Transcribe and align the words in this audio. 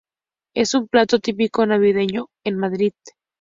Es 0.55 0.73
un 0.73 0.87
plato 0.87 1.19
típico 1.19 1.63
navideño 1.63 2.29
en 2.43 2.57
Madrid. 2.57 2.93